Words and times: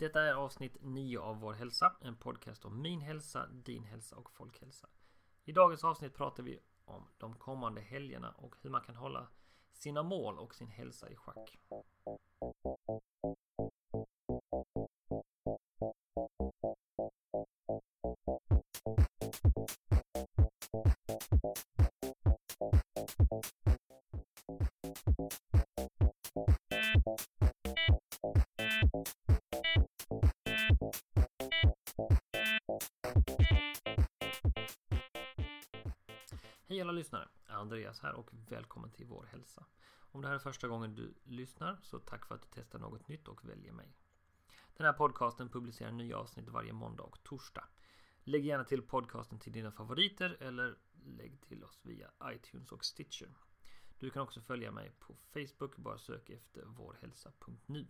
Detta 0.00 0.22
är 0.22 0.32
avsnitt 0.32 0.76
9 0.80 1.18
av 1.18 1.40
Vår 1.40 1.52
hälsa, 1.52 1.92
en 2.00 2.16
podcast 2.16 2.64
om 2.64 2.82
min 2.82 3.00
hälsa, 3.00 3.46
din 3.46 3.84
hälsa 3.84 4.16
och 4.16 4.30
folkhälsa. 4.30 4.88
I 5.44 5.52
dagens 5.52 5.84
avsnitt 5.84 6.14
pratar 6.14 6.42
vi 6.42 6.58
om 6.84 7.08
de 7.18 7.34
kommande 7.34 7.80
helgerna 7.80 8.30
och 8.30 8.56
hur 8.60 8.70
man 8.70 8.80
kan 8.80 8.96
hålla 8.96 9.28
sina 9.72 10.02
mål 10.02 10.38
och 10.38 10.54
sin 10.54 10.68
hälsa 10.68 11.10
i 11.10 11.16
schack. 11.16 11.58
Andreas 37.80 38.00
här 38.00 38.14
och 38.14 38.30
välkommen 38.48 38.90
till 38.90 39.06
Vår 39.06 39.28
Hälsa. 39.32 39.64
Om 40.12 40.22
det 40.22 40.28
här 40.28 40.34
är 40.34 40.38
första 40.38 40.68
gången 40.68 40.94
du 40.94 41.14
lyssnar 41.24 41.78
så 41.82 41.98
tack 41.98 42.26
för 42.26 42.34
att 42.34 42.42
du 42.42 42.48
testar 42.50 42.78
något 42.78 43.08
nytt 43.08 43.28
och 43.28 43.48
väljer 43.48 43.72
mig. 43.72 43.96
Den 44.76 44.86
här 44.86 44.92
podcasten 44.92 45.48
publicerar 45.48 45.92
nya 45.92 46.18
avsnitt 46.18 46.48
varje 46.48 46.72
måndag 46.72 47.02
och 47.02 47.22
torsdag. 47.22 47.64
Lägg 48.24 48.44
gärna 48.44 48.64
till 48.64 48.82
podcasten 48.82 49.38
till 49.38 49.52
dina 49.52 49.72
favoriter 49.72 50.36
eller 50.40 50.78
lägg 51.04 51.40
till 51.40 51.64
oss 51.64 51.80
via 51.82 52.10
iTunes 52.24 52.72
och 52.72 52.84
Stitcher. 52.84 53.34
Du 53.98 54.10
kan 54.10 54.22
också 54.22 54.40
följa 54.40 54.70
mig 54.70 54.92
på 54.98 55.14
Facebook, 55.14 55.76
bara 55.76 55.98
sök 55.98 56.30
efter 56.30 56.64
vårhälsa.nu. 56.64 57.86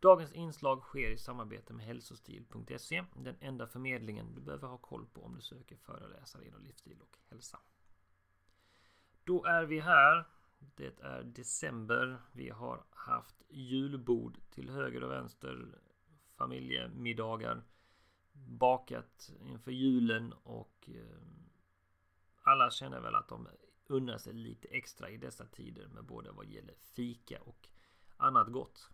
Dagens 0.00 0.32
inslag 0.32 0.82
sker 0.82 1.10
i 1.10 1.18
samarbete 1.18 1.72
med 1.72 1.86
hälsostil.se, 1.86 3.04
den 3.14 3.36
enda 3.40 3.66
förmedlingen 3.66 4.34
du 4.34 4.40
behöver 4.40 4.68
ha 4.68 4.78
koll 4.78 5.06
på 5.06 5.22
om 5.22 5.34
du 5.34 5.40
söker 5.40 5.76
föreläsare 5.76 6.46
inom 6.46 6.64
livsstil 6.64 7.00
och 7.00 7.18
hälsa. 7.30 7.60
Då 9.26 9.44
är 9.44 9.64
vi 9.64 9.80
här. 9.80 10.24
Det 10.58 11.00
är 11.00 11.22
december. 11.22 12.18
Vi 12.32 12.50
har 12.50 12.84
haft 12.90 13.42
julbord 13.48 14.38
till 14.50 14.70
höger 14.70 15.04
och 15.04 15.10
vänster, 15.10 15.78
familjemiddagar, 16.36 17.62
bakat 18.32 19.30
inför 19.40 19.70
julen 19.70 20.32
och 20.32 20.90
eh, 20.94 21.18
alla 22.42 22.70
känner 22.70 23.00
väl 23.00 23.14
att 23.14 23.28
de 23.28 23.48
unnar 23.86 24.18
sig 24.18 24.32
lite 24.32 24.68
extra 24.68 25.10
i 25.10 25.16
dessa 25.16 25.46
tider 25.46 25.86
med 25.86 26.04
både 26.04 26.30
vad 26.32 26.46
gäller 26.46 26.74
fika 26.74 27.40
och 27.40 27.68
annat 28.16 28.52
gott. 28.52 28.90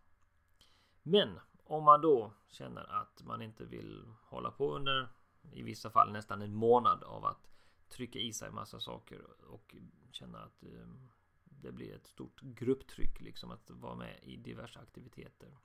Men 1.03 1.41
om 1.65 1.85
man 1.85 2.01
då 2.01 2.33
känner 2.49 2.93
att 2.93 3.23
man 3.25 3.43
inte 3.43 3.65
vill 3.65 4.07
hålla 4.23 4.51
på 4.51 4.77
under 4.77 5.09
i 5.53 5.63
vissa 5.63 5.91
fall 5.91 6.13
nästan 6.13 6.43
en 6.43 6.55
månad 6.55 7.03
av 7.03 7.25
att 7.25 7.52
trycka 7.93 8.19
i 8.19 8.33
sig 8.33 8.51
massa 8.51 8.81
saker 8.81 9.45
och 9.47 9.77
känna 10.11 10.39
att 10.39 10.63
ehm, 10.63 11.09
det 11.45 11.73
blir 11.73 11.95
ett 11.95 12.07
stort 12.07 12.41
grupptryck 12.41 13.21
liksom 13.21 13.51
att 13.51 13.71
vara 13.71 13.95
med 13.95 14.19
i 14.23 14.37
diverse 14.37 14.79
aktiviteter. 14.79 15.57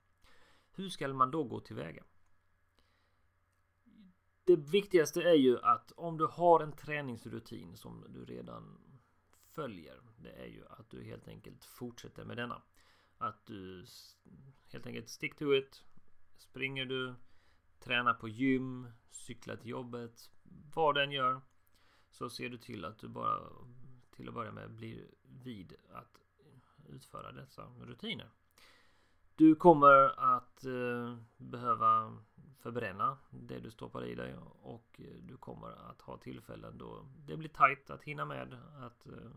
Hur 0.71 0.89
ska 0.89 1.07
man 1.07 1.31
då 1.31 1.43
gå 1.43 1.59
tillväga? 1.59 2.03
Det 4.43 4.55
viktigaste 4.55 5.21
är 5.23 5.35
ju 5.35 5.59
att 5.59 5.91
om 5.91 6.17
du 6.17 6.25
har 6.25 6.59
en 6.59 6.71
träningsrutin 6.71 7.77
som 7.77 8.05
du 8.09 8.25
redan 8.25 8.77
följer. 9.57 10.01
Det 10.17 10.31
är 10.31 10.45
ju 10.45 10.65
att 10.69 10.89
du 10.89 11.03
helt 11.03 11.27
enkelt 11.27 11.65
fortsätter 11.65 12.25
med 12.25 12.37
denna. 12.37 12.61
Att 13.17 13.45
du 13.45 13.85
helt 14.71 14.87
enkelt 14.87 15.09
stick 15.09 15.35
to 15.35 15.53
it. 15.53 15.83
Springer 16.37 16.85
du, 16.85 17.15
tränar 17.79 18.13
på 18.13 18.27
gym, 18.27 18.87
cyklar 19.09 19.55
till 19.55 19.69
jobbet, 19.69 20.31
vad 20.75 20.95
den 20.95 21.11
gör. 21.11 21.41
Så 22.09 22.29
ser 22.29 22.49
du 22.49 22.57
till 22.57 22.85
att 22.85 22.99
du 22.99 23.07
bara 23.07 23.39
till 24.15 24.27
att 24.27 24.33
börja 24.33 24.51
med 24.51 24.71
blir 24.71 25.07
vid 25.43 25.75
att 25.89 26.21
utföra 26.89 27.31
dessa 27.31 27.65
rutiner. 27.79 28.29
Du 29.35 29.55
kommer 29.55 30.19
att 30.35 30.65
eh, 30.65 31.17
behöva 31.37 32.17
förbränna 32.59 33.17
det 33.29 33.59
du 33.59 33.71
stoppar 33.71 34.05
i 34.05 34.15
dig 34.15 34.35
och 34.61 35.01
du 35.21 35.37
kommer 35.37 35.89
att 35.89 36.01
ha 36.01 36.17
tillfällen 36.17 36.77
då 36.77 37.05
det 37.25 37.37
blir 37.37 37.49
tajt 37.49 37.89
att 37.89 38.03
hinna 38.03 38.25
med 38.25 38.57
att 38.79 39.07
eh, 39.07 39.31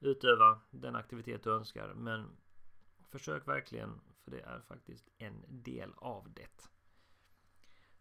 utöva 0.00 0.60
den 0.70 0.96
aktivitet 0.96 1.44
du 1.44 1.50
önskar. 1.50 1.94
Men 1.94 2.26
försök 3.08 3.48
verkligen 3.48 4.00
för 4.24 4.30
det 4.30 4.40
är 4.40 4.60
faktiskt 4.60 5.08
en 5.18 5.44
del 5.48 5.92
av 5.96 6.32
det. 6.34 6.68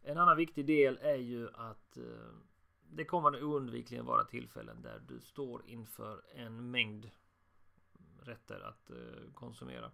En 0.02 0.18
annan 0.18 0.38
viktig 0.38 0.66
del 0.66 0.98
är 1.02 1.18
ju 1.18 1.50
att 1.54 1.98
eh, 1.98 2.34
det 2.94 3.06
kommer 3.06 3.44
oundvikligen 3.44 4.06
vara 4.06 4.24
tillfällen 4.24 4.82
där 4.82 5.02
du 5.08 5.20
står 5.20 5.62
inför 5.66 6.22
en 6.36 6.72
mängd 6.72 7.10
rätter 8.22 8.60
att 8.60 8.90
eh, 8.90 9.34
konsumera. 9.34 9.92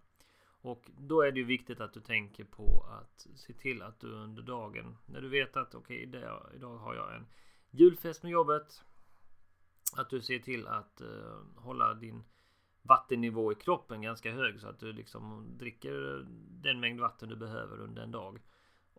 Och 0.62 0.92
då 0.98 1.22
är 1.22 1.32
det 1.32 1.40
ju 1.40 1.46
viktigt 1.46 1.82
att 1.82 1.94
du 1.94 2.02
tänker 2.02 2.44
på 2.44 2.86
att 2.90 3.28
se 3.36 3.54
till 3.54 3.82
att 3.82 4.00
du 4.00 4.08
under 4.12 4.42
dagen 4.42 4.98
när 5.06 5.22
du 5.22 5.30
vet 5.30 5.58
att 5.58 5.76
okej, 5.76 6.08
okay, 6.08 6.22
idag 6.56 6.78
har 6.78 6.96
jag 6.96 7.16
en 7.16 7.28
julfest 7.72 8.24
med 8.24 8.32
jobbet. 8.32 8.84
Att 9.98 10.10
du 10.10 10.22
ser 10.22 10.40
till 10.40 10.68
att 10.68 11.02
uh, 11.02 11.40
hålla 11.56 11.94
din 11.94 12.24
vattennivå 12.82 13.52
i 13.52 13.56
kroppen 13.56 14.02
ganska 14.02 14.32
hög 14.32 14.60
så 14.60 14.68
att 14.68 14.80
du 14.80 14.94
liksom 14.94 15.58
dricker 15.58 16.20
eh, 16.20 16.26
den 16.64 16.80
mängd 16.80 17.00
vatten 17.00 17.30
du 17.30 17.36
behöver 17.36 17.82
under 17.82 18.02
en 18.02 18.12
dag. 18.12 18.40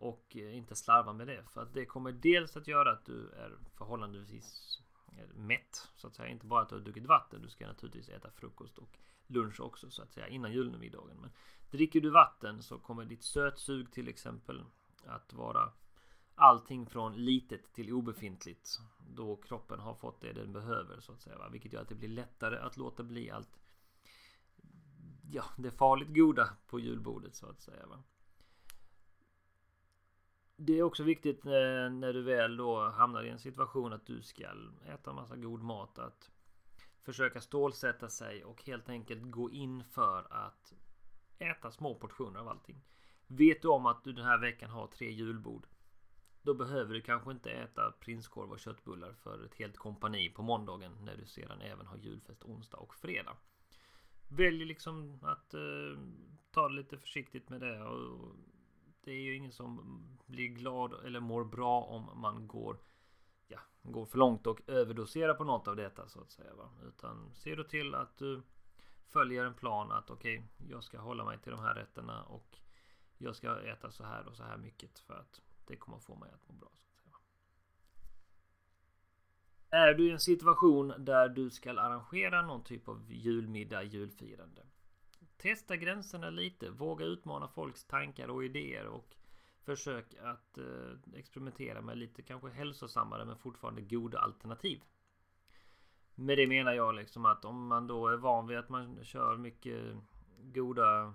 Och 0.01 0.35
eh, 0.35 0.57
inte 0.57 0.75
slarva 0.75 1.13
med 1.13 1.27
det. 1.27 1.43
För 1.49 1.61
att 1.61 1.73
det 1.73 1.85
kommer 1.85 2.11
dels 2.11 2.57
att 2.57 2.67
göra 2.67 2.91
att 2.91 3.05
du 3.05 3.29
är 3.29 3.57
förhållandevis 3.77 4.79
eh, 5.17 5.35
mätt 5.35 5.87
så 5.95 6.07
att 6.07 6.15
säga. 6.15 6.29
Inte 6.29 6.45
bara 6.45 6.61
att 6.61 6.69
du 6.69 6.75
har 6.75 6.81
druckit 6.81 7.05
vatten. 7.05 7.41
Du 7.41 7.49
ska 7.49 7.67
naturligtvis 7.67 8.09
äta 8.09 8.31
frukost 8.31 8.77
och 8.77 8.97
lunch 9.27 9.61
också 9.61 9.89
så 9.89 10.01
att 10.01 10.13
säga 10.13 10.27
innan 10.27 10.53
julmiddagen. 10.53 11.17
Men 11.21 11.29
dricker 11.71 12.01
du 12.01 12.09
vatten 12.09 12.63
så 12.63 12.79
kommer 12.79 13.05
ditt 13.05 13.23
sötsug 13.23 13.91
till 13.91 14.07
exempel 14.07 14.63
att 15.05 15.33
vara 15.33 15.71
allting 16.35 16.85
från 16.85 17.25
litet 17.25 17.73
till 17.73 17.93
obefintligt. 17.93 18.79
Då 19.15 19.35
kroppen 19.35 19.79
har 19.79 19.95
fått 19.95 20.21
det 20.21 20.33
den 20.33 20.53
behöver 20.53 20.99
så 20.99 21.11
att 21.11 21.21
säga. 21.21 21.37
Va? 21.37 21.49
Vilket 21.49 21.73
gör 21.73 21.81
att 21.81 21.89
det 21.89 21.95
blir 21.95 22.09
lättare 22.09 22.57
att 22.57 22.77
låta 22.77 23.03
bli 23.03 23.31
allt 23.31 23.59
ja, 25.31 25.43
det 25.57 25.71
farligt 25.71 26.15
goda 26.15 26.49
på 26.67 26.79
julbordet 26.79 27.35
så 27.35 27.49
att 27.49 27.61
säga. 27.61 27.85
Va? 27.87 28.03
Det 30.61 30.79
är 30.79 30.83
också 30.83 31.03
viktigt 31.03 31.45
eh, 31.45 31.51
när, 31.91 32.13
du 32.13 32.21
väl 32.21 32.57
då 32.57 32.89
hamnar 32.89 33.23
i 33.23 33.29
en 33.29 33.39
situation 33.39 33.93
att 33.93 34.05
du 34.05 34.21
ska 34.21 34.43
äta 34.93 35.13
massa 35.13 35.35
god 35.35 35.63
mat 35.63 35.99
att 35.99 36.31
försöka 37.01 37.41
stålsätta 37.41 38.09
sig 38.09 38.43
och 38.43 38.63
helt 38.63 38.89
enkelt 38.89 39.31
gå 39.31 39.51
in 39.51 39.83
för 39.83 40.27
att 40.29 40.73
äta 41.37 41.71
små 41.71 41.95
portioner 41.95 42.39
av 42.39 42.47
allting. 42.47 42.81
Vet 43.27 43.61
du 43.61 43.67
om 43.67 43.85
att 43.85 44.03
du 44.03 44.13
den 44.13 44.25
här 44.25 44.37
veckan 44.37 44.69
har 44.69 44.87
tre 44.87 45.11
julbord 45.11 45.67
då 46.41 46.53
behöver 46.53 46.93
du 46.93 47.01
kanske 47.01 47.31
inte 47.31 47.51
äta 47.51 47.91
prinskorv 47.91 48.51
och 48.51 48.59
köttbullar 48.59 49.13
för 49.13 49.45
ett 49.45 49.55
helt 49.55 49.77
kompani 49.77 50.29
på 50.29 50.41
måndagen 50.41 50.91
när 51.01 51.17
du 51.17 51.25
sedan 51.25 51.61
även 51.61 51.85
har 51.85 51.97
julfest 51.97 52.43
onsdag 52.43 52.77
och 52.77 52.95
fredag. 52.95 53.37
Välj 54.27 54.65
liksom 54.65 55.19
att 55.21 55.53
eh, 55.53 55.99
ta 56.51 56.69
det 56.69 56.75
lite 56.75 56.97
försiktigt 56.97 57.49
med 57.49 57.61
det. 57.61 57.83
Och 57.83 58.35
det 59.01 59.11
är 59.11 59.21
ju 59.21 59.35
ingen 59.35 59.51
som 59.51 60.01
blir 60.25 60.47
glad 60.47 60.93
eller 61.05 61.19
mår 61.19 61.43
bra 61.43 61.81
om 61.81 62.21
man 62.21 62.47
går 62.47 62.77
ja, 63.47 63.59
går 63.81 64.05
för 64.05 64.17
långt 64.17 64.47
och 64.47 64.61
överdoserar 64.67 65.33
på 65.33 65.43
något 65.43 65.67
av 65.67 65.75
detta 65.75 66.07
så 66.07 66.21
att 66.21 66.31
säga. 66.31 66.53
Va? 66.53 66.69
Utan 66.87 67.31
se 67.35 67.55
då 67.55 67.63
till 67.63 67.95
att 67.95 68.17
du 68.17 68.41
följer 69.07 69.45
en 69.45 69.53
plan 69.53 69.91
att 69.91 70.09
okej, 70.09 70.37
okay, 70.37 70.69
jag 70.71 70.83
ska 70.83 70.99
hålla 70.99 71.25
mig 71.25 71.39
till 71.39 71.51
de 71.51 71.59
här 71.59 71.75
rätterna 71.75 72.23
och 72.23 72.59
jag 73.17 73.35
ska 73.35 73.59
äta 73.61 73.91
så 73.91 74.03
här 74.03 74.27
och 74.27 74.35
så 74.35 74.43
här 74.43 74.57
mycket 74.57 74.99
för 74.99 75.13
att 75.13 75.41
det 75.67 75.75
kommer 75.75 75.99
få 75.99 76.15
mig 76.15 76.31
att 76.33 76.47
må 76.47 76.53
bra. 76.53 76.71
Så 76.93 77.09
att 77.09 77.15
säga. 77.15 77.49
Är 79.69 79.93
du 79.93 80.07
i 80.07 80.11
en 80.11 80.19
situation 80.19 80.93
där 80.97 81.29
du 81.29 81.49
ska 81.49 81.71
arrangera 81.71 82.41
någon 82.41 82.63
typ 82.63 82.87
av 82.87 83.11
julmiddag, 83.11 83.83
julfirande. 83.83 84.65
Testa 85.39 85.75
gränserna 85.75 86.29
lite, 86.29 86.69
våga 86.69 87.05
utmana 87.05 87.47
folks 87.47 87.83
tankar 87.83 88.27
och 88.27 88.43
idéer 88.43 88.87
och 88.87 89.15
försök 89.61 90.15
att 90.23 90.57
eh, 90.57 91.15
experimentera 91.15 91.81
med 91.81 91.97
lite 91.97 92.21
kanske 92.21 92.49
hälsosammare 92.49 93.25
men 93.25 93.37
fortfarande 93.37 93.81
goda 93.81 94.19
alternativ. 94.19 94.81
Med 96.15 96.37
det 96.37 96.47
menar 96.47 96.73
jag 96.73 96.95
liksom 96.95 97.25
att 97.25 97.45
om 97.45 97.67
man 97.67 97.87
då 97.87 98.07
är 98.07 98.17
van 98.17 98.47
vid 98.47 98.57
att 98.57 98.69
man 98.69 99.03
kör 99.03 99.37
mycket 99.37 99.97
goda 100.41 101.13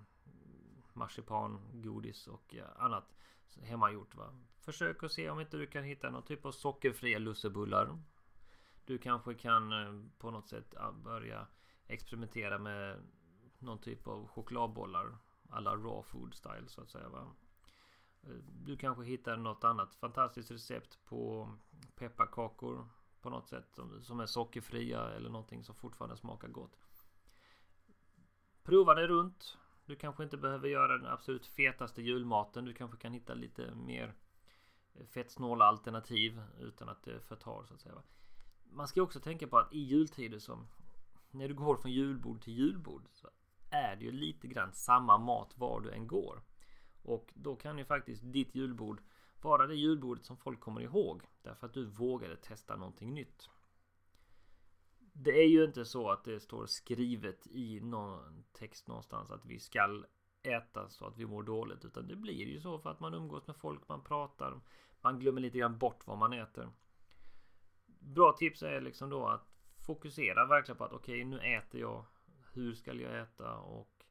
marsipan, 0.93 1.61
godis 1.73 2.27
och 2.27 2.55
eh, 2.55 2.65
annat 2.77 3.15
hemmagjort. 3.62 4.15
Va? 4.15 4.38
Försök 4.61 5.03
att 5.03 5.12
se 5.12 5.31
om 5.31 5.41
inte 5.41 5.56
du 5.56 5.67
kan 5.67 5.85
hitta 5.85 6.11
någon 6.11 6.23
typ 6.23 6.44
av 6.44 6.53
sockerfria 6.53 7.19
lussebullar. 7.19 7.99
Du 8.85 8.99
kanske 8.99 9.35
kan 9.35 9.73
eh, 9.73 10.09
på 10.19 10.31
något 10.31 10.49
sätt 10.49 10.75
ah, 10.77 10.93
börja 10.93 11.47
experimentera 11.87 12.59
med 12.59 13.03
någon 13.65 13.79
typ 13.79 14.07
av 14.07 14.29
chokladbollar 14.29 15.17
alla 15.51 15.77
raw 15.77 16.03
food 16.03 16.35
style 16.35 16.69
så 16.69 16.81
att 16.81 16.91
säga. 16.91 17.09
Va? 17.09 17.27
Eh, 18.23 18.37
du 18.65 18.77
kanske 18.77 19.05
hittar 19.05 19.37
något 19.37 19.65
annat 19.65 19.95
fantastiskt 19.95 20.51
recept 20.51 21.05
på 21.05 21.51
pepparkakor 21.95 22.89
på 23.21 23.31
något 23.31 23.49
sätt 23.49 23.79
som 24.03 24.21
är 24.21 24.27
sockerfria 24.27 25.11
eller 25.11 25.31
någonting 25.31 25.65
som 25.65 25.75
fortfarande 25.75 26.17
smakar 26.17 26.49
gott. 26.49 26.79
Prova 28.63 28.95
det 28.95 29.07
runt. 29.07 29.59
Du 29.87 29.97
kanske 29.97 30.25
inte 30.25 30.37
behöver 30.37 30.69
göra 30.69 30.99
den 30.99 31.07
absolut 31.07 31.47
fetaste 31.47 32.03
julmaten. 32.03 32.65
Du 32.65 32.75
kanske 32.75 32.97
kan 32.97 33.13
hitta 33.13 33.35
lite 33.35 33.75
mer 33.75 34.15
eh, 34.95 35.07
fettsnåla 35.07 35.65
alternativ 35.65 36.43
utan 36.61 36.89
att 36.89 37.03
det 37.03 37.21
förtar 37.21 37.65
så 37.65 37.75
att 37.75 37.81
säga. 37.81 37.95
va. 37.95 38.03
Man 38.65 38.89
ska 38.89 39.03
också 39.03 39.21
tänka 39.21 39.47
på 39.47 39.59
att 39.59 39.73
i 39.73 39.79
jultider 39.79 40.39
som 40.39 40.67
när 41.31 41.49
du 41.49 41.55
går 41.55 41.77
från 41.77 41.93
julbord 41.93 42.43
till 42.43 42.53
julbord 42.53 43.09
så 43.13 43.29
är 43.75 43.97
det 43.97 44.05
ju 44.05 44.12
lite 44.12 44.49
grann 44.49 44.73
samma 44.73 45.19
mat 45.19 45.59
var 45.59 45.81
du 45.81 45.91
än 45.91 46.06
går. 46.06 46.43
Och 47.03 47.32
då 47.35 47.56
kan 47.56 47.79
ju 47.79 47.85
faktiskt 47.85 48.23
ditt 48.32 48.55
julbord 48.55 49.00
vara 49.43 49.67
det 49.67 49.75
julbordet 49.75 50.25
som 50.25 50.37
folk 50.37 50.61
kommer 50.61 50.81
ihåg 50.81 51.23
därför 51.43 51.67
att 51.67 51.75
du 51.75 51.85
vågade 51.85 52.37
testa 52.37 52.76
någonting 52.76 53.15
nytt. 53.15 53.50
Det 55.12 55.43
är 55.43 55.49
ju 55.49 55.65
inte 55.65 55.85
så 55.85 56.11
att 56.11 56.25
det 56.25 56.41
står 56.41 56.67
skrivet 56.67 57.47
i 57.47 57.81
någon 57.81 58.44
text 58.53 58.88
någonstans 58.88 59.31
att 59.31 59.47
vi 59.47 59.59
skall 59.59 60.06
äta 60.43 60.88
så 60.88 61.06
att 61.06 61.17
vi 61.17 61.27
mår 61.27 61.43
dåligt 61.43 61.85
utan 61.85 62.09
det 62.09 62.17
blir 62.17 62.47
ju 62.47 62.61
så 62.61 62.79
för 62.79 62.91
att 62.91 63.00
man 63.00 63.15
umgås 63.15 63.47
med 63.47 63.56
folk, 63.56 63.88
man 63.88 64.05
pratar, 64.05 64.61
man 65.00 65.19
glömmer 65.19 65.41
lite 65.41 65.59
grann 65.59 65.79
bort 65.79 66.06
vad 66.06 66.19
man 66.19 66.32
äter. 66.32 66.69
Bra 67.99 68.32
tips 68.32 68.62
är 68.62 68.81
liksom 68.81 69.11
då 69.11 69.27
att 69.27 69.55
fokusera 69.87 70.47
verkligen 70.47 70.79
på 70.79 70.85
att 70.85 70.93
okej, 70.93 71.15
okay, 71.15 71.25
nu 71.25 71.38
äter 71.56 71.81
jag. 71.81 72.05
Hur 72.55 72.75
ska 72.75 72.93
jag 72.93 73.21
äta 73.21 73.56
och 73.56 74.05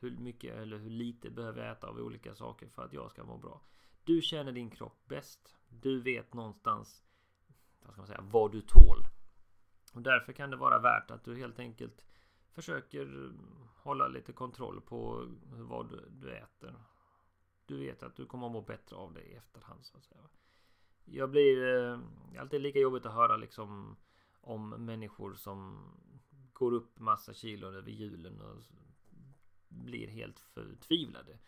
hur 0.00 0.16
mycket 0.16 0.56
eller 0.56 0.78
hur 0.78 0.90
lite 0.90 1.30
behöver 1.30 1.62
jag 1.62 1.72
äta 1.72 1.86
av 1.86 1.96
olika 1.96 2.34
saker 2.34 2.68
för 2.68 2.84
att 2.84 2.92
jag 2.92 3.10
ska 3.10 3.24
må 3.24 3.38
bra. 3.38 3.62
Du 4.04 4.22
känner 4.22 4.52
din 4.52 4.70
kropp 4.70 5.02
bäst. 5.06 5.56
Du 5.68 6.00
vet 6.00 6.34
någonstans 6.34 7.02
vad, 7.80 7.92
ska 7.92 8.00
man 8.00 8.06
säga, 8.06 8.20
vad 8.22 8.52
du 8.52 8.60
tål. 8.60 8.98
Och 9.94 10.02
därför 10.02 10.32
kan 10.32 10.50
det 10.50 10.56
vara 10.56 10.78
värt 10.78 11.10
att 11.10 11.24
du 11.24 11.36
helt 11.36 11.58
enkelt 11.58 12.04
försöker 12.52 13.32
hålla 13.76 14.08
lite 14.08 14.32
kontroll 14.32 14.80
på 14.80 15.26
vad 15.46 15.90
du, 15.90 16.08
du 16.10 16.32
äter. 16.36 16.74
Du 17.66 17.78
vet 17.78 18.02
att 18.02 18.16
du 18.16 18.26
kommer 18.26 18.46
att 18.46 18.52
må 18.52 18.60
bättre 18.60 18.96
av 18.96 19.12
det 19.12 19.22
i 19.22 19.34
efterhand. 19.34 19.84
Så 19.84 19.96
att 19.96 20.04
säga. 20.04 20.20
Jag 21.04 21.30
blir 21.30 21.76
eh, 21.76 22.00
alltid 22.40 22.60
lika 22.60 22.78
jobbigt 22.78 23.06
att 23.06 23.14
höra 23.14 23.36
liksom 23.36 23.96
om 24.40 24.68
människor 24.68 25.34
som 25.34 25.90
går 26.58 26.72
upp 26.72 26.98
massa 26.98 27.34
kilon 27.34 27.74
över 27.74 27.90
julen 27.90 28.40
och 28.40 28.62
blir 29.68 30.08
helt 30.08 30.40
förtvivlade. 30.40 31.38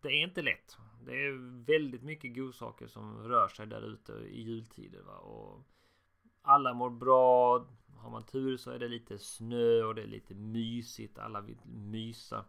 Det 0.00 0.08
är 0.08 0.22
inte 0.22 0.42
lätt. 0.42 0.76
Det 1.06 1.26
är 1.26 1.64
väldigt 1.64 2.02
mycket 2.02 2.34
godsaker 2.36 2.86
som 2.86 3.28
rör 3.28 3.48
sig 3.48 3.66
där 3.66 3.82
ute 3.82 4.12
i 4.12 4.42
jultider. 4.42 5.02
Va? 5.02 5.16
Och 5.16 5.66
alla 6.42 6.74
mår 6.74 6.90
bra. 6.90 7.66
Har 7.96 8.10
man 8.10 8.26
tur 8.26 8.56
så 8.56 8.70
är 8.70 8.78
det 8.78 8.88
lite 8.88 9.18
snö 9.18 9.82
och 9.82 9.94
det 9.94 10.02
är 10.02 10.06
lite 10.06 10.34
mysigt. 10.34 11.18
Alla 11.18 11.40
vill 11.40 11.58
mysa. 11.64 12.44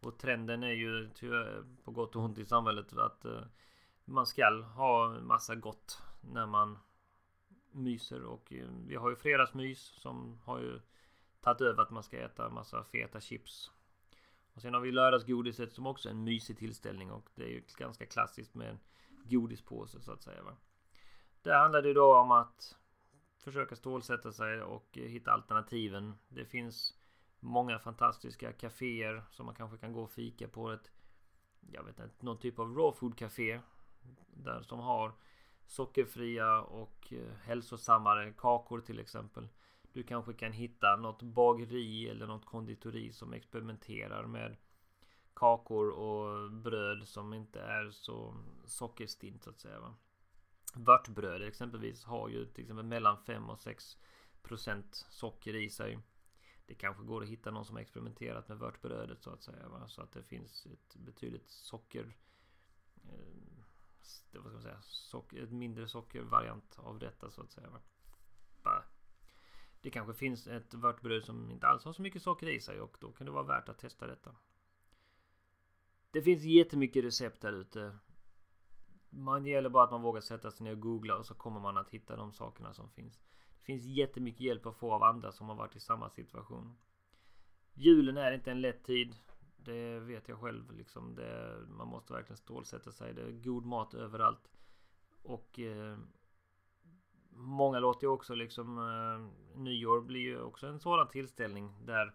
Och 0.00 0.18
trenden 0.18 0.62
är 0.62 0.72
ju 0.72 1.10
tyvärr 1.14 1.64
på 1.84 1.90
gott 1.90 2.16
och 2.16 2.22
ont 2.22 2.38
i 2.38 2.46
samhället 2.46 2.92
att 2.92 3.24
eh, 3.24 3.42
man 4.04 4.26
ska 4.26 4.62
ha 4.62 5.20
massa 5.20 5.54
gott 5.54 6.02
när 6.20 6.46
man 6.46 6.78
myser 7.72 8.24
och 8.24 8.52
eh, 8.52 8.68
vi 8.86 8.96
har 8.96 9.10
ju 9.10 9.16
fredagsmys 9.16 9.80
som 9.80 10.40
har 10.44 10.58
ju 10.58 10.80
tagit 11.40 11.60
över 11.60 11.82
att 11.82 11.90
man 11.90 12.02
ska 12.02 12.18
äta 12.18 12.48
massa 12.48 12.84
feta 12.84 13.20
chips. 13.20 13.70
Och 14.54 14.62
sen 14.62 14.74
har 14.74 14.80
vi 14.80 14.92
lördagsgodiset 14.92 15.72
som 15.72 15.86
också 15.86 16.08
är 16.08 16.12
en 16.12 16.24
mysig 16.24 16.58
tillställning 16.58 17.10
och 17.10 17.30
det 17.34 17.44
är 17.44 17.48
ju 17.48 17.62
ganska 17.78 18.06
klassiskt 18.06 18.54
med 18.54 18.68
en 18.68 18.78
godispåse 19.24 20.00
så 20.00 20.12
att 20.12 20.22
säga. 20.22 20.42
Va? 20.42 20.56
Det 21.42 21.54
handlar 21.54 21.82
det 21.82 21.94
då 21.94 22.16
om 22.16 22.30
att 22.30 22.76
försöka 23.38 23.76
stålsätta 23.76 24.32
sig 24.32 24.62
och 24.62 24.98
eh, 24.98 25.04
hitta 25.04 25.32
alternativen. 25.32 26.14
Det 26.28 26.44
finns 26.44 26.94
många 27.40 27.78
fantastiska 27.78 28.52
kaféer 28.52 29.24
som 29.30 29.46
man 29.46 29.54
kanske 29.54 29.78
kan 29.78 29.92
gå 29.92 30.02
och 30.02 30.10
fika 30.10 30.48
på 30.48 30.70
ett 30.70 30.90
jag 31.72 31.84
vet 31.84 31.98
inte, 31.98 32.24
någon 32.24 32.38
typ 32.38 32.58
av 32.58 32.76
raw 32.76 32.98
food 32.98 33.18
café 33.18 33.60
där 34.26 34.62
som 34.62 34.78
har 34.78 35.12
sockerfria 35.70 36.60
och 36.60 37.12
eh, 37.12 37.34
hälsosammare 37.42 38.32
kakor 38.32 38.80
till 38.80 38.98
exempel. 38.98 39.48
Du 39.92 40.02
kanske 40.02 40.32
kan 40.32 40.52
hitta 40.52 40.96
något 40.96 41.22
bageri 41.22 42.08
eller 42.08 42.26
något 42.26 42.44
konditori 42.44 43.12
som 43.12 43.32
experimenterar 43.32 44.26
med 44.26 44.56
kakor 45.34 45.90
och 45.90 46.52
bröd 46.52 47.08
som 47.08 47.34
inte 47.34 47.60
är 47.60 47.90
så 47.90 48.34
sockerstint 48.64 49.42
så 49.42 49.50
att 49.50 49.60
säga. 49.60 49.80
Va? 49.80 49.94
Vörtbröd 50.74 51.42
exempelvis 51.42 52.04
har 52.04 52.28
ju 52.28 52.46
till 52.46 52.64
exempel 52.64 52.86
mellan 52.86 53.18
5 53.18 53.50
och 53.50 53.60
6 53.60 53.98
procent 54.42 55.06
socker 55.10 55.54
i 55.54 55.70
sig. 55.70 55.98
Det 56.66 56.74
kanske 56.74 57.04
går 57.04 57.22
att 57.22 57.28
hitta 57.28 57.50
någon 57.50 57.64
som 57.64 57.76
experimenterat 57.76 58.48
med 58.48 58.58
vörtbrödet 58.58 59.22
så 59.22 59.30
att 59.30 59.42
säga. 59.42 59.68
Va? 59.68 59.88
Så 59.88 60.02
att 60.02 60.12
det 60.12 60.22
finns 60.22 60.66
ett 60.66 60.96
betydligt 60.96 61.50
socker 61.50 62.16
eh, 63.04 63.49
vad 64.32 64.42
ska 64.42 64.52
man 64.52 64.62
säga, 64.62 64.82
socker, 64.82 65.42
ett 65.42 65.52
mindre 65.52 65.88
sockervariant 65.88 66.78
av 66.78 66.98
detta 66.98 67.30
så 67.30 67.42
att 67.42 67.50
säga. 67.50 67.68
Det 69.80 69.90
kanske 69.90 70.14
finns 70.14 70.46
ett 70.46 70.74
vörtbröd 70.74 71.24
som 71.24 71.50
inte 71.50 71.66
alls 71.66 71.84
har 71.84 71.92
så 71.92 72.02
mycket 72.02 72.22
socker 72.22 72.48
i 72.48 72.60
sig 72.60 72.80
och 72.80 72.96
då 73.00 73.12
kan 73.12 73.24
det 73.24 73.30
vara 73.32 73.42
värt 73.42 73.68
att 73.68 73.78
testa 73.78 74.06
detta. 74.06 74.34
Det 76.10 76.22
finns 76.22 76.42
jättemycket 76.42 77.04
recept 77.04 77.40
där 77.40 77.52
ute. 77.52 77.98
Man 79.10 79.46
gäller 79.46 79.68
bara 79.68 79.84
att 79.84 79.90
man 79.90 80.02
vågar 80.02 80.20
sätta 80.20 80.50
sig 80.50 80.64
ner 80.64 80.72
och 80.72 80.80
googla 80.80 81.16
och 81.16 81.26
så 81.26 81.34
kommer 81.34 81.60
man 81.60 81.76
att 81.76 81.90
hitta 81.90 82.16
de 82.16 82.32
sakerna 82.32 82.74
som 82.74 82.90
finns. 82.90 83.20
Det 83.58 83.64
finns 83.64 83.84
jättemycket 83.84 84.40
hjälp 84.40 84.66
att 84.66 84.76
få 84.76 84.92
av 84.92 85.02
andra 85.02 85.32
som 85.32 85.48
har 85.48 85.56
varit 85.56 85.76
i 85.76 85.80
samma 85.80 86.10
situation. 86.10 86.76
Julen 87.74 88.16
är 88.16 88.32
inte 88.32 88.50
en 88.50 88.60
lätt 88.60 88.84
tid. 88.84 89.16
Det 89.64 90.00
vet 90.00 90.28
jag 90.28 90.38
själv 90.38 90.72
liksom. 90.72 91.14
Det, 91.14 91.56
man 91.68 91.88
måste 91.88 92.12
verkligen 92.12 92.36
stålsätta 92.36 92.92
sig. 92.92 93.14
Det 93.14 93.22
är 93.22 93.32
god 93.32 93.66
mat 93.66 93.94
överallt. 93.94 94.50
Och 95.22 95.58
eh, 95.58 95.98
Många 97.32 97.80
låter 97.80 98.06
ju 98.06 98.10
också 98.10 98.34
liksom 98.34 98.78
eh, 98.78 99.58
Nyår 99.60 100.00
blir 100.00 100.20
ju 100.20 100.40
också 100.40 100.66
en 100.66 100.80
sådan 100.80 101.08
tillställning 101.08 101.72
där 101.84 102.14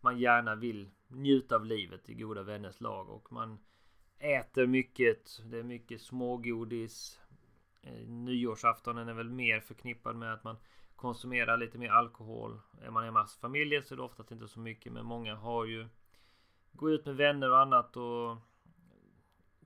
man 0.00 0.18
gärna 0.18 0.54
vill 0.54 0.90
njuta 1.08 1.56
av 1.56 1.64
livet 1.64 2.08
i 2.08 2.14
goda 2.14 2.42
vänners 2.42 2.80
lag 2.80 3.08
och 3.08 3.32
man 3.32 3.58
äter 4.18 4.66
mycket. 4.66 5.40
Det 5.44 5.58
är 5.58 5.62
mycket 5.62 6.00
smågodis. 6.00 7.20
Eh, 7.82 8.08
nyårsaftonen 8.08 9.08
är 9.08 9.14
väl 9.14 9.30
mer 9.30 9.60
förknippad 9.60 10.16
med 10.16 10.32
att 10.32 10.44
man 10.44 10.56
konsumerar 10.96 11.56
lite 11.56 11.78
mer 11.78 11.90
alkohol. 11.90 12.60
Är 12.82 12.90
man 12.90 13.04
hemma 13.04 13.22
hos 13.22 13.36
familjen 13.36 13.82
så 13.82 13.94
är 13.94 13.96
det 13.96 14.02
oftast 14.02 14.30
inte 14.30 14.48
så 14.48 14.60
mycket 14.60 14.92
men 14.92 15.06
många 15.06 15.34
har 15.34 15.64
ju 15.64 15.88
gå 16.74 16.90
ut 16.90 17.06
med 17.06 17.16
vänner 17.16 17.50
och 17.50 17.60
annat 17.60 17.96
och 17.96 18.36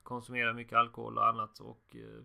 konsumera 0.02 0.52
mycket 0.52 0.78
alkohol 0.78 1.18
och 1.18 1.26
annat. 1.26 1.60
Och 1.60 1.96
eh, 1.96 2.24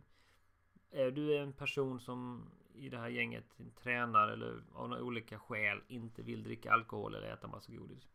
är 0.92 1.12
du 1.12 1.38
en 1.38 1.54
person 1.54 2.00
som 2.00 2.50
i 2.74 2.90
det 2.90 2.98
här 2.98 3.10
gänget 3.10 3.60
tränar 3.76 4.28
eller 4.28 4.64
av 4.74 4.90
några 4.90 5.04
olika 5.04 5.40
skäl 5.40 5.82
inte 5.88 6.22
vill 6.22 6.44
dricka 6.44 6.74
alkohol 6.74 7.16
eller 7.16 7.34
äta 7.34 7.48
massa 7.48 7.72
godis. 7.72 8.10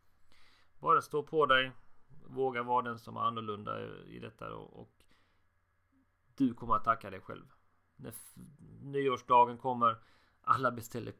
Bara 0.79 1.01
stå 1.01 1.23
på 1.23 1.45
dig. 1.45 1.71
Våga 2.27 2.63
vara 2.63 2.81
den 2.81 2.99
som 2.99 3.17
är 3.17 3.21
annorlunda 3.21 3.81
i 4.07 4.19
detta 4.19 4.55
och 4.55 5.03
du 6.35 6.53
kommer 6.53 6.75
att 6.75 6.83
tacka 6.83 7.09
dig 7.09 7.21
själv. 7.21 7.45
När 7.95 8.13
nyårsdagen 8.81 9.57
kommer 9.57 9.97
alla 10.49 10.71
beställer 10.71 11.13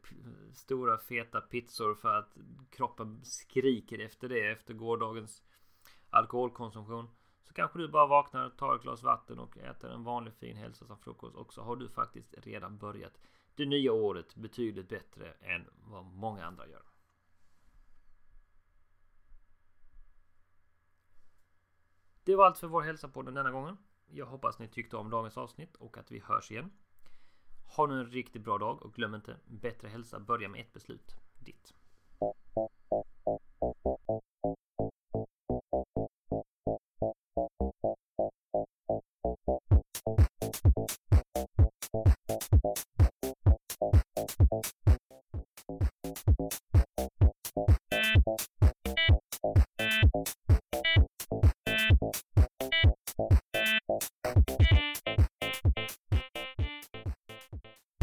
stora 0.52 0.98
feta 0.98 1.40
pizzor 1.40 1.94
för 1.94 2.14
att 2.14 2.36
kroppen 2.70 3.24
skriker 3.24 3.98
efter 3.98 4.28
det 4.28 4.50
efter 4.50 4.74
gårdagens 4.74 5.42
alkoholkonsumtion. 6.10 7.08
Så 7.42 7.54
kanske 7.54 7.78
du 7.78 7.88
bara 7.88 8.06
vaknar, 8.06 8.50
tar 8.50 8.76
ett 8.76 8.82
glas 8.82 9.02
vatten 9.02 9.38
och 9.38 9.58
äter 9.58 9.90
en 9.90 10.04
vanlig 10.04 10.34
fin 10.34 10.56
hälsosam 10.56 10.98
frukost. 10.98 11.36
Och 11.36 11.52
så 11.52 11.62
har 11.62 11.76
du 11.76 11.88
faktiskt 11.88 12.34
redan 12.38 12.78
börjat 12.78 13.20
det 13.54 13.66
nya 13.66 13.92
året 13.92 14.34
betydligt 14.36 14.88
bättre 14.88 15.32
än 15.32 15.66
vad 15.84 16.04
många 16.04 16.44
andra 16.44 16.68
gör. 16.68 16.82
Det 22.24 22.36
var 22.36 22.46
allt 22.46 22.58
för 22.58 22.68
vår 22.68 22.82
hälsa 22.82 23.08
på 23.08 23.22
den 23.22 23.34
denna 23.34 23.50
gången. 23.50 23.76
Jag 24.06 24.26
hoppas 24.26 24.58
ni 24.58 24.68
tyckte 24.68 24.96
om 24.96 25.10
dagens 25.10 25.38
avsnitt 25.38 25.76
och 25.76 25.98
att 25.98 26.10
vi 26.10 26.18
hörs 26.18 26.50
igen. 26.50 26.70
Ha 27.76 27.86
nu 27.86 28.00
en 28.00 28.10
riktigt 28.10 28.44
bra 28.44 28.58
dag 28.58 28.82
och 28.82 28.94
glöm 28.94 29.14
inte 29.14 29.36
bättre 29.46 29.88
hälsa 29.88 30.20
börjar 30.20 30.48
med 30.48 30.60
ett 30.60 30.72
beslut. 30.72 31.16
Ditt. 31.38 31.74